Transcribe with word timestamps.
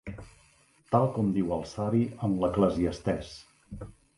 Tal 0.95 1.05
com 1.17 1.29
diu 1.35 1.53
el 1.59 1.63
Savi 1.73 2.01
en 2.29 2.35
l'Eclesiastès. 2.45 3.31